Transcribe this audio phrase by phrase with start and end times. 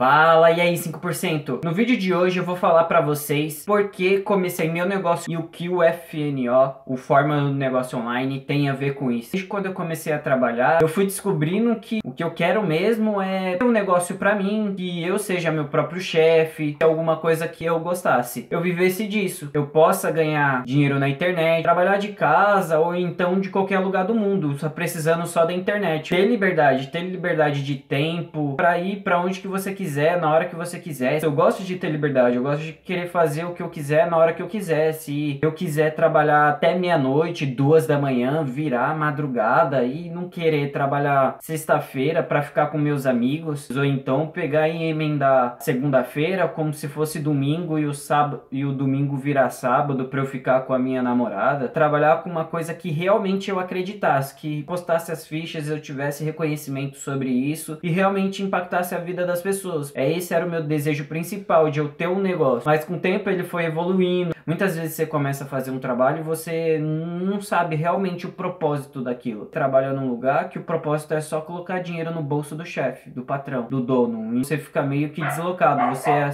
[0.00, 1.62] Fala, e aí 5%?
[1.62, 5.36] No vídeo de hoje eu vou falar pra vocês por que comecei meu negócio e
[5.36, 9.32] o que o FNO, o Fórmula do Negócio Online, tem a ver com isso.
[9.32, 13.20] Desde quando eu comecei a trabalhar, eu fui descobrindo que o que eu quero mesmo
[13.20, 17.66] é ter um negócio pra mim, que eu seja meu próprio chefe, alguma coisa que
[17.66, 18.46] eu gostasse.
[18.50, 23.50] Eu vivesse disso, eu possa ganhar dinheiro na internet, trabalhar de casa ou então de
[23.50, 26.08] qualquer lugar do mundo, só precisando só da internet.
[26.08, 30.32] Ter liberdade, ter liberdade de tempo pra ir pra onde que você quiser quiser, na
[30.32, 31.20] hora que você quiser.
[31.20, 34.16] Eu gosto de ter liberdade, eu gosto de querer fazer o que eu quiser na
[34.16, 34.92] hora que eu quiser.
[34.92, 41.38] Se eu quiser trabalhar até meia-noite, duas da manhã, virar madrugada e não querer trabalhar
[41.40, 47.18] sexta-feira para ficar com meus amigos, ou então pegar e emendar segunda-feira como se fosse
[47.18, 51.02] domingo e o sábado e o domingo virar sábado para eu ficar com a minha
[51.02, 56.22] namorada, trabalhar com uma coisa que realmente eu acreditasse, que postasse as fichas, eu tivesse
[56.22, 60.62] reconhecimento sobre isso e realmente impactasse a vida das pessoas É esse era o meu
[60.62, 62.62] desejo principal de eu ter um negócio.
[62.66, 64.34] Mas com o tempo ele foi evoluindo.
[64.46, 69.02] Muitas vezes você começa a fazer um trabalho e você não sabe realmente o propósito
[69.02, 69.46] daquilo.
[69.46, 73.22] Trabalha num lugar que o propósito é só colocar dinheiro no bolso do chefe, do
[73.22, 74.36] patrão, do dono.
[74.36, 75.94] E você fica meio que deslocado.
[75.94, 76.30] Você é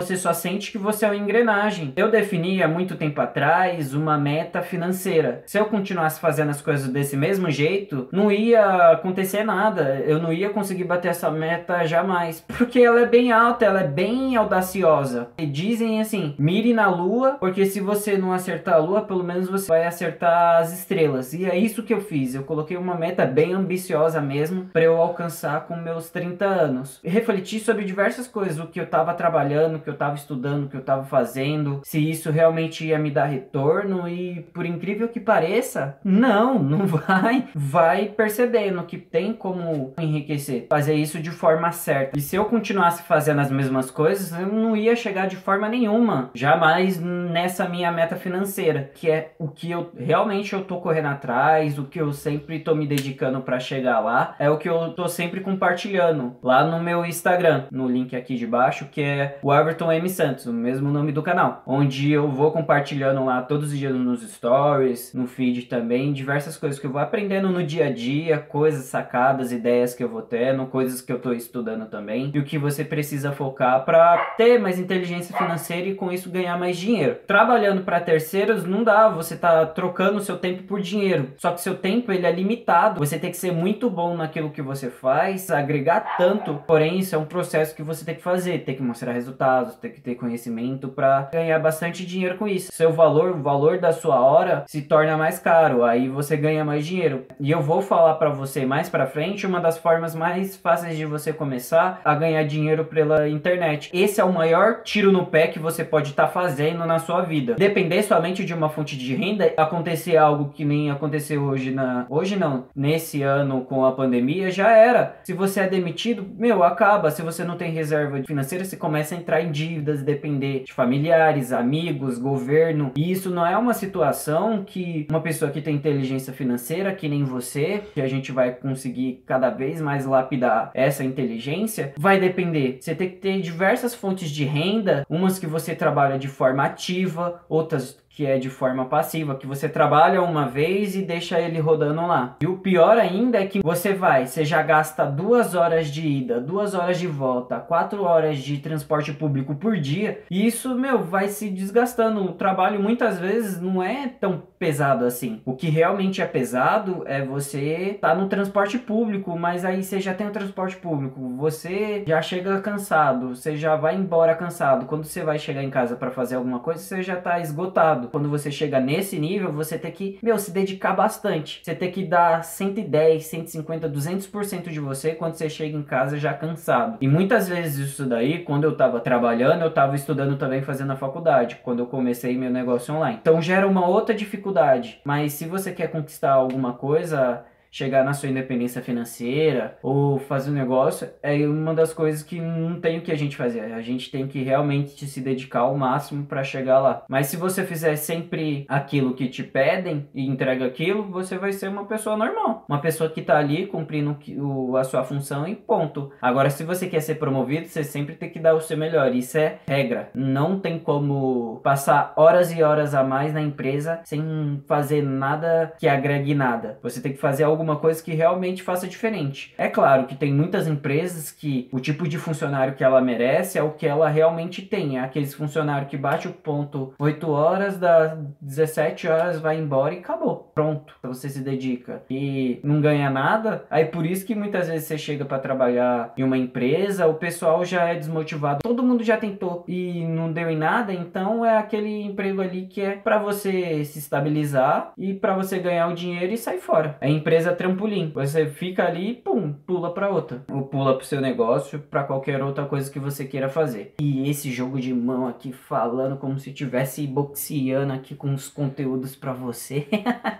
[0.00, 1.92] você só sente que você é uma engrenagem.
[1.94, 5.42] Eu defini há muito tempo atrás uma meta financeira.
[5.44, 10.02] Se eu continuasse fazendo as coisas desse mesmo jeito, não ia acontecer nada.
[10.06, 12.42] Eu não ia conseguir bater essa meta jamais.
[12.56, 15.28] Porque ela é bem alta, ela é bem audaciosa.
[15.36, 19.50] E dizem assim: mire na lua, porque se você não acertar a lua, pelo menos
[19.50, 21.34] você vai acertar as estrelas.
[21.34, 22.34] E é isso que eu fiz.
[22.34, 27.00] Eu coloquei uma meta bem ambiciosa mesmo para eu alcançar com meus 30 anos.
[27.04, 30.68] E refleti sobre diversas coisas, o que eu tava trabalhando, o que eu estava estudando,
[30.68, 35.20] que eu estava fazendo, se isso realmente ia me dar retorno e por incrível que
[35.20, 37.48] pareça, não, não vai.
[37.54, 42.18] Vai percebendo que tem como enriquecer, fazer isso de forma certa.
[42.18, 46.30] E se eu continuasse fazendo as mesmas coisas, eu não ia chegar de forma nenhuma,
[46.34, 51.78] jamais nessa minha meta financeira, que é o que eu realmente eu tô correndo atrás,
[51.78, 55.08] o que eu sempre tô me dedicando para chegar lá, é o que eu tô
[55.08, 59.79] sempre compartilhando lá no meu Instagram, no link aqui de baixo, que é o Everton
[59.80, 63.78] Everton M Santos, o mesmo nome do canal, onde eu vou compartilhando lá todos os
[63.78, 67.90] dias nos stories, no feed também, diversas coisas que eu vou aprendendo no dia a
[67.90, 72.38] dia, coisas sacadas, ideias que eu vou tendo, coisas que eu tô estudando também, e
[72.38, 76.76] o que você precisa focar para ter mais inteligência financeira e com isso ganhar mais
[76.76, 77.16] dinheiro.
[77.26, 81.32] Trabalhando para terceiros não dá, você tá trocando seu tempo por dinheiro.
[81.36, 82.98] Só que seu tempo ele é limitado.
[82.98, 86.62] Você tem que ser muito bom naquilo que você faz, agregar tanto.
[86.66, 89.90] Porém, isso é um processo que você tem que fazer, tem que mostrar resultados tem
[89.90, 92.72] que ter conhecimento para ganhar bastante dinheiro com isso.
[92.72, 96.86] Seu valor, o valor da sua hora se torna mais caro, aí você ganha mais
[96.86, 97.26] dinheiro.
[97.38, 101.04] E eu vou falar para você mais para frente uma das formas mais fáceis de
[101.04, 103.90] você começar a ganhar dinheiro pela internet.
[103.92, 107.22] Esse é o maior tiro no pé que você pode estar tá fazendo na sua
[107.22, 107.54] vida.
[107.54, 112.36] Depender somente de uma fonte de renda, acontecer algo que nem aconteceu hoje na hoje
[112.36, 115.16] não, nesse ano com a pandemia já era.
[115.24, 117.10] Se você é demitido, meu, acaba.
[117.10, 121.52] Se você não tem reserva financeira, você começa a entrar em dívidas, depender de familiares,
[121.52, 122.92] amigos, governo.
[122.96, 127.24] E isso não é uma situação que uma pessoa que tem inteligência financeira, que nem
[127.24, 132.78] você, que a gente vai conseguir cada vez mais lapidar essa inteligência, vai depender.
[132.80, 137.42] Você tem que ter diversas fontes de renda, umas que você trabalha de forma ativa,
[137.48, 142.06] outras que é de forma passiva, que você trabalha uma vez e deixa ele rodando
[142.06, 142.36] lá.
[142.42, 146.40] E o pior ainda é que você vai, você já gasta duas horas de ida,
[146.40, 151.28] duas horas de volta, quatro horas de transporte público por dia, e isso, meu, vai
[151.28, 152.24] se desgastando.
[152.24, 155.40] O trabalho muitas vezes não é tão pesado assim.
[155.44, 160.12] O que realmente é pesado é você tá no transporte público, mas aí você já
[160.12, 164.86] tem o transporte público, você já chega cansado, você já vai embora cansado.
[164.86, 168.28] Quando você vai chegar em casa para fazer alguma coisa, você já tá esgotado Quando
[168.28, 171.60] você chega nesse nível, você tem que, meu, se dedicar bastante.
[171.62, 176.32] Você tem que dar 110, 150, 200% de você quando você chega em casa já
[176.32, 176.98] cansado.
[177.00, 180.96] E muitas vezes isso daí, quando eu tava trabalhando, eu tava estudando também fazendo a
[180.96, 183.18] faculdade, quando eu comecei meu negócio online.
[183.20, 185.00] Então gera uma outra dificuldade.
[185.04, 190.54] Mas se você quer conquistar alguma coisa, chegar na sua independência financeira ou fazer um
[190.54, 193.60] negócio é uma das coisas que não tem o que a gente fazer.
[193.72, 197.04] A gente tem que realmente se dedicar ao máximo para chegar lá.
[197.08, 201.68] Mas se você fizer sempre aquilo que te pedem e entrega aquilo, você vai ser
[201.68, 206.10] uma pessoa normal, uma pessoa que tá ali cumprindo o, a sua função e ponto.
[206.20, 209.14] Agora, se você quer ser promovido, você sempre tem que dar o seu melhor.
[209.14, 210.10] Isso é regra.
[210.14, 215.88] Não tem como passar horas e horas a mais na empresa sem fazer nada que
[215.88, 216.78] agregue nada.
[216.82, 219.54] Você tem que fazer algo alguma coisa que realmente faça diferente.
[219.58, 223.62] É claro que tem muitas empresas que o tipo de funcionário que ela merece é
[223.62, 224.98] o que ela realmente tem.
[224.98, 229.98] É aqueles funcionários que bate o ponto 8 horas, das 17 horas vai embora e
[229.98, 230.49] acabou.
[230.54, 230.94] Pronto.
[231.02, 233.64] Você se dedica e não ganha nada.
[233.70, 237.64] Aí por isso que muitas vezes você chega para trabalhar em uma empresa, o pessoal
[237.64, 238.60] já é desmotivado.
[238.62, 242.80] Todo mundo já tentou e não deu em nada, então é aquele emprego ali que
[242.80, 246.96] é para você se estabilizar e para você ganhar o dinheiro e sair fora.
[247.00, 248.10] É empresa trampolim.
[248.14, 250.44] Você fica ali, pum, pula para outra.
[250.50, 253.94] Ou pula pro seu negócio, para qualquer outra coisa que você queira fazer.
[254.00, 259.14] E esse jogo de mão aqui falando como se tivesse boxeando aqui com os conteúdos
[259.14, 259.86] para você.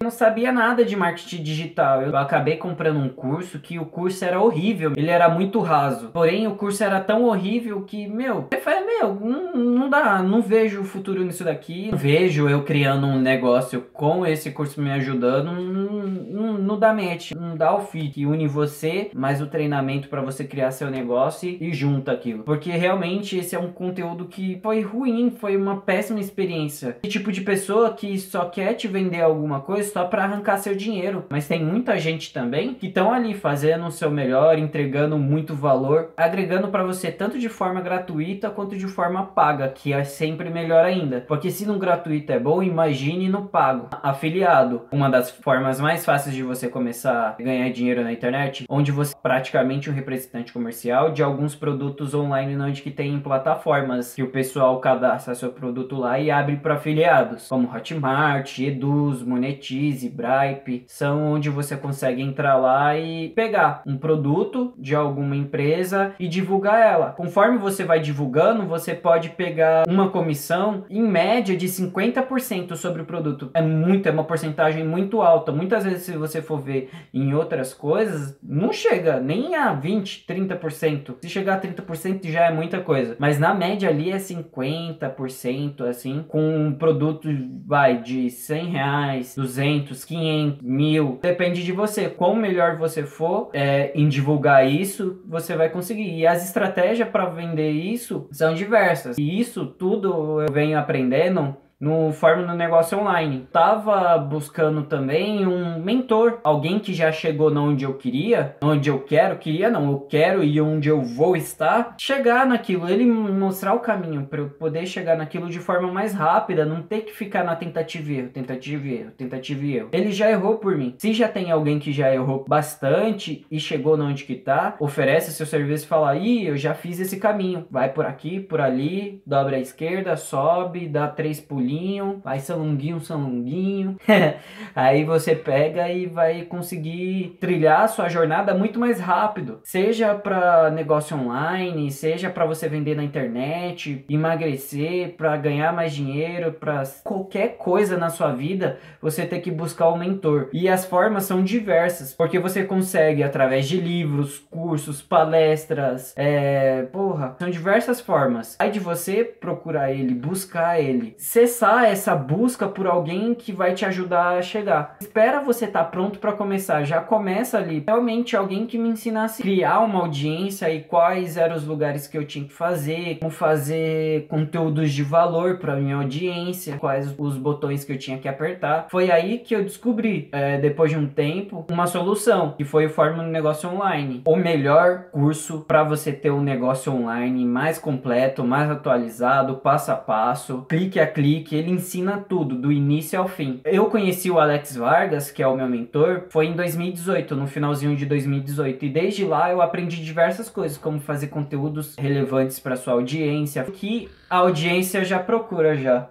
[0.00, 2.02] eu não sabia nada de marketing digital.
[2.02, 4.92] Eu acabei comprando um curso que o curso era horrível.
[4.96, 6.08] Ele era muito raso.
[6.08, 10.42] Porém, o curso era tão horrível que, meu, eu falei, meu, não, não dá, não
[10.42, 11.90] vejo o futuro nisso daqui.
[11.90, 15.52] Não vejo eu criando um negócio com esse curso me ajudando.
[15.52, 20.08] Não, não, não dá match, não dá o fit que une você, mais o treinamento
[20.08, 22.42] para você criar seu negócio e junta aquilo.
[22.42, 26.96] Porque realmente esse é um conteúdo que foi ruim, foi uma péssima experiência.
[27.02, 30.74] Que tipo de pessoa que só quer te vender alguma coisa só para arrancar seu
[30.74, 31.24] dinheiro.
[31.30, 36.10] Mas tem muita gente também que estão ali fazendo o seu melhor, entregando muito valor,
[36.16, 40.84] agregando para você tanto de forma gratuita quanto de forma paga, que é sempre melhor
[40.84, 41.24] ainda.
[41.26, 43.88] Porque se no gratuito é bom, imagine no pago.
[44.02, 48.92] Afiliado, uma das formas mais fáceis de você começar a ganhar dinheiro na internet, onde
[48.92, 54.22] você é praticamente um representante comercial de alguns produtos online onde que tem plataformas que
[54.22, 60.84] o pessoal cadastra seu produto lá e abre para afiliados, como Hotmart, Eduz, Monetize, Bripe,
[60.86, 66.80] são onde você consegue entrar lá e pegar um produto de alguma empresa e divulgar
[66.80, 67.10] ela.
[67.10, 73.04] Conforme você vai divulgando, você pode pegar uma comissão em média de 50% sobre o
[73.04, 73.50] produto.
[73.54, 75.52] É muito, é uma porcentagem muito alta.
[75.52, 81.16] Muitas vezes se você for ver em outras coisas, não chega nem a 20, 30%.
[81.22, 83.16] Se chegar a 30% já é muita coisa.
[83.18, 87.28] Mas na média ali é 50%, assim, com um produto,
[87.66, 91.18] vai, de 100 reais, 200, 500, mil.
[91.22, 92.08] Depende de você.
[92.08, 96.18] Quão melhor você for é, em divulgar isso, você vai conseguir.
[96.18, 99.16] E as estratégias para vender isso são diversas.
[99.18, 102.12] E isso tudo eu venho aprendendo no
[102.46, 103.46] no Negócio Online.
[103.52, 109.38] Tava buscando também um mentor, alguém que já chegou onde eu queria, onde eu quero,
[109.38, 114.26] queria não, eu quero e onde eu vou estar, chegar naquilo, ele mostrar o caminho
[114.26, 118.10] para eu poder chegar naquilo de forma mais rápida, não ter que ficar na tentativa
[118.10, 119.88] e erro, tentativa e erro, tentativa e erro.
[119.92, 120.94] Ele já errou por mim.
[120.98, 125.46] Se já tem alguém que já errou bastante e chegou onde que tá, oferece seu
[125.46, 127.66] serviço e fala: "Ih, eu já fiz esse caminho.
[127.70, 133.00] Vai por aqui, por ali, dobra à esquerda, sobe, dá três pulinhos pulinho, vai salunguinho,
[133.00, 133.96] salunguinho.
[134.74, 139.60] Aí você pega e vai conseguir trilhar sua jornada muito mais rápido.
[139.64, 146.52] Seja para negócio online, seja para você vender na internet, emagrecer, para ganhar mais dinheiro,
[146.52, 150.48] para qualquer coisa na sua vida, você tem que buscar um mentor.
[150.52, 157.36] E as formas são diversas, porque você consegue através de livros, cursos, palestras, é, porra,
[157.38, 158.56] são diversas formas.
[158.58, 161.14] Aí de você procurar ele, buscar ele,
[161.58, 164.96] cessar essa busca por alguém que vai te ajudar a chegar.
[165.00, 167.82] Espera você estar tá pronto para começar, já começa ali.
[167.84, 172.16] Realmente alguém que me ensinasse a criar uma audiência e quais eram os lugares que
[172.16, 177.82] eu tinha que fazer, como fazer conteúdos de valor para minha audiência, quais os botões
[177.82, 178.86] que eu tinha que apertar.
[178.88, 182.90] Foi aí que eu descobri, é, depois de um tempo, uma solução, que foi o
[182.90, 184.22] Fórmula no Negócio Online.
[184.26, 189.96] O melhor curso para você ter um negócio online mais completo, mais atualizado, passo a
[189.96, 193.60] passo, clique a clique ele ensina tudo, do início ao fim.
[193.64, 197.96] Eu conheci o Alex Vargas, que é o meu mentor, foi em 2018, no finalzinho
[197.96, 202.94] de 2018, e desde lá eu aprendi diversas coisas, como fazer conteúdos relevantes para sua
[202.94, 206.08] audiência, que a audiência já procura já.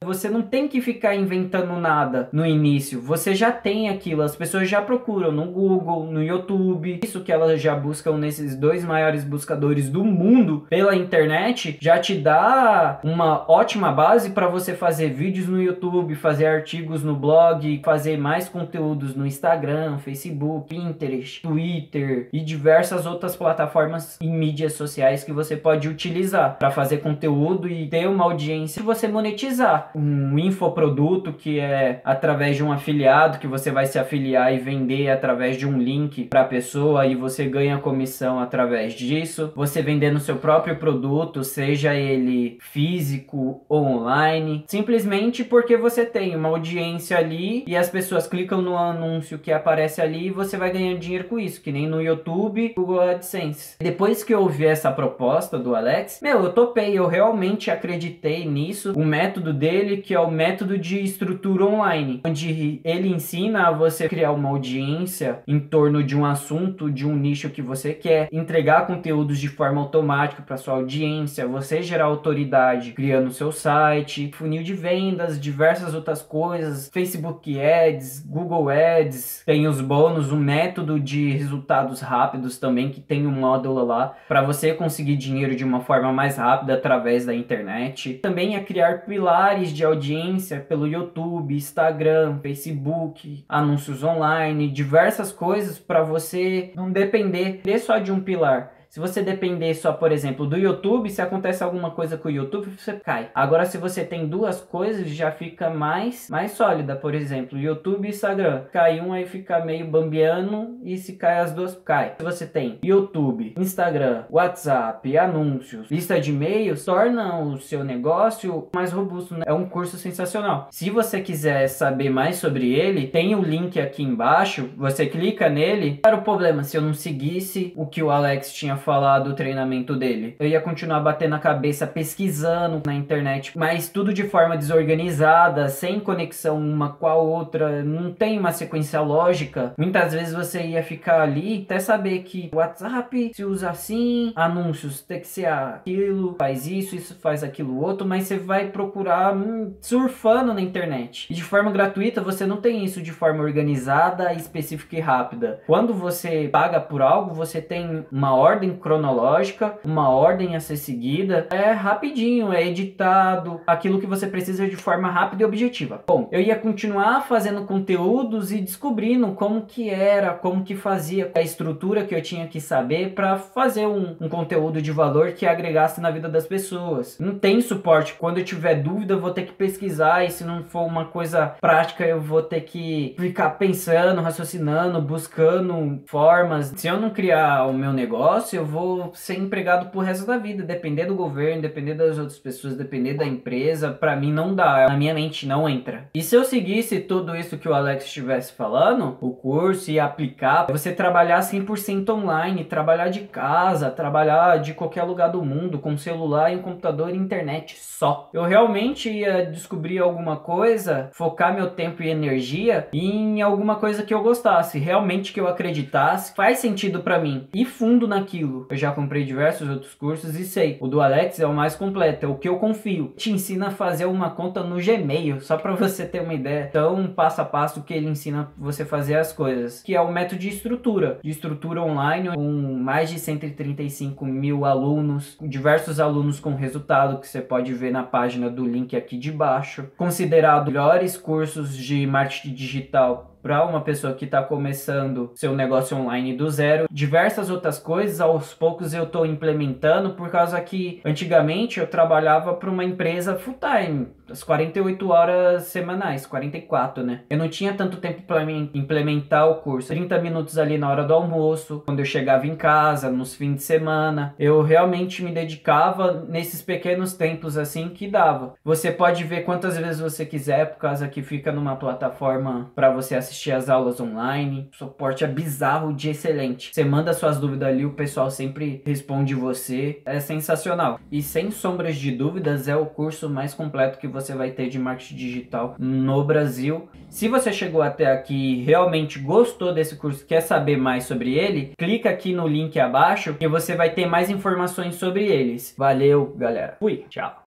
[0.00, 3.00] Você não tem que ficar inventando nada no início.
[3.00, 4.22] Você já tem aquilo.
[4.22, 7.00] As pessoas já procuram no Google, no YouTube.
[7.02, 12.14] Isso que elas já buscam nesses dois maiores buscadores do mundo pela internet já te
[12.14, 18.16] dá uma ótima base para você fazer vídeos no YouTube, fazer artigos no blog, fazer
[18.16, 25.32] mais conteúdos no Instagram, Facebook, Pinterest, Twitter e diversas outras plataformas e mídias sociais que
[25.32, 29.87] você pode utilizar para fazer conteúdo e ter uma audiência e você monetizar.
[29.94, 35.10] Um infoproduto que é através de um afiliado que você vai se afiliar e vender
[35.10, 39.52] através de um link para a pessoa e você ganha comissão através disso.
[39.54, 46.48] Você vendendo seu próprio produto, seja ele físico ou online, simplesmente porque você tem uma
[46.48, 50.98] audiência ali e as pessoas clicam no anúncio que aparece ali e você vai ganhando
[50.98, 53.76] dinheiro com isso, que nem no YouTube, Google AdSense.
[53.80, 58.92] Depois que eu ouvi essa proposta do Alex, meu, eu topei, eu realmente acreditei nisso.
[58.96, 64.08] O método dele, que é o método de estrutura online, onde ele ensina a você
[64.08, 68.86] criar uma audiência em torno de um assunto, de um nicho que você quer, entregar
[68.86, 74.74] conteúdos de forma automática para sua audiência, você gerar autoridade criando seu site, funil de
[74.74, 82.00] vendas, diversas outras coisas, Facebook Ads, Google Ads, tem os bônus, um método de resultados
[82.00, 86.36] rápidos também que tem um módulo lá para você conseguir dinheiro de uma forma mais
[86.36, 88.14] rápida através da internet.
[88.14, 96.02] Também é criar pilares de audiência pelo YouTube, Instagram, Facebook, anúncios online, diversas coisas para
[96.02, 98.77] você não depender só de um pilar.
[98.88, 102.70] Se você depender só, por exemplo, do YouTube, se acontece alguma coisa com o YouTube,
[102.70, 103.30] você cai.
[103.34, 106.96] Agora, se você tem duas coisas, já fica mais, mais sólida.
[106.96, 108.64] Por exemplo, YouTube e Instagram.
[108.72, 112.14] Cai um aí fica meio bambiano e se cai as duas, cai.
[112.16, 118.90] Se você tem YouTube, Instagram, WhatsApp, anúncios, lista de e-mails, torna o seu negócio mais
[118.90, 119.34] robusto.
[119.34, 119.44] Né?
[119.46, 120.66] É um curso sensacional.
[120.70, 124.70] Se você quiser saber mais sobre ele, tem o link aqui embaixo.
[124.78, 125.98] Você clica nele.
[126.02, 129.94] Para o problema, se eu não seguisse o que o Alex tinha falar do treinamento
[129.94, 130.36] dele.
[130.38, 136.00] Eu ia continuar batendo a cabeça pesquisando na internet, mas tudo de forma desorganizada, sem
[136.00, 139.74] conexão uma com a outra, não tem uma sequência lógica.
[139.76, 145.20] Muitas vezes você ia ficar ali até saber que WhatsApp se usa assim, anúncios tem
[145.20, 150.54] que ser aquilo, faz isso, isso faz aquilo outro, mas você vai procurar hum, surfando
[150.54, 151.26] na internet.
[151.30, 155.60] E de forma gratuita você não tem isso de forma organizada, específica e rápida.
[155.66, 160.76] Quando você paga por algo, você tem uma ordem ordem cronológica, uma ordem a ser
[160.76, 161.46] seguida.
[161.50, 166.02] É rapidinho, é editado, aquilo que você precisa de forma rápida e objetiva.
[166.06, 171.40] Bom, eu ia continuar fazendo conteúdos e descobrindo como que era, como que fazia, a
[171.40, 176.00] estrutura que eu tinha que saber para fazer um, um conteúdo de valor que agregasse
[176.00, 177.18] na vida das pessoas.
[177.18, 178.14] Não tem suporte.
[178.14, 181.54] Quando eu tiver dúvida, eu vou ter que pesquisar e se não for uma coisa
[181.60, 186.72] prática, eu vou ter que ficar pensando, raciocinando, buscando formas.
[186.76, 190.64] Se eu não criar o meu negócio, eu vou ser empregado pro resto da vida,
[190.64, 194.96] depender do governo, depender das outras pessoas, depender da empresa, para mim não dá, na
[194.96, 196.08] minha mente não entra.
[196.12, 200.66] E se eu seguisse tudo isso que o Alex estivesse falando, o curso e aplicar,
[200.68, 206.52] você trabalhar 100% online, trabalhar de casa, trabalhar de qualquer lugar do mundo, com celular
[206.52, 208.28] e um computador e internet só.
[208.34, 214.12] Eu realmente ia descobrir alguma coisa, focar meu tempo e energia em alguma coisa que
[214.12, 218.92] eu gostasse, realmente que eu acreditasse, faz sentido para mim, e fundo naquilo Eu já
[218.92, 220.78] comprei diversos outros cursos e sei.
[220.80, 223.12] O do Alex é o mais completo, é o que eu confio.
[223.16, 226.66] Te ensina a fazer uma conta no Gmail, só para você ter uma ideia.
[226.68, 230.40] Então, passo a passo que ele ensina você fazer as coisas, que é o método
[230.40, 237.18] de estrutura, de estrutura online, com mais de 135 mil alunos, diversos alunos com resultado
[237.18, 239.88] que você pode ver na página do link aqui de baixo.
[239.96, 246.34] Considerado melhores cursos de marketing digital para uma pessoa que está começando seu negócio online
[246.34, 246.86] do zero.
[246.90, 252.70] Diversas outras coisas, aos poucos eu estou implementando, por causa que antigamente eu trabalhava para
[252.70, 257.22] uma empresa full time, as 48 horas semanais, 44, né?
[257.30, 258.42] Eu não tinha tanto tempo para
[258.74, 259.88] implementar o curso.
[259.88, 263.62] 30 minutos ali na hora do almoço, quando eu chegava em casa, nos fins de
[263.62, 264.34] semana.
[264.38, 268.54] Eu realmente me dedicava nesses pequenos tempos assim que dava.
[268.64, 273.14] Você pode ver quantas vezes você quiser, por causa que fica numa plataforma para você
[273.28, 274.68] assistir as aulas online.
[274.72, 276.70] O suporte é bizarro de excelente.
[276.72, 280.02] Você manda suas dúvidas ali, o pessoal sempre responde você.
[280.04, 280.98] É sensacional.
[281.12, 284.78] E sem sombras de dúvidas, é o curso mais completo que você vai ter de
[284.78, 286.88] marketing digital no Brasil.
[287.08, 291.72] Se você chegou até aqui e realmente gostou desse curso, quer saber mais sobre ele,
[291.78, 295.74] clica aqui no link abaixo que você vai ter mais informações sobre eles.
[295.76, 296.76] Valeu, galera.
[296.78, 297.47] Fui, tchau.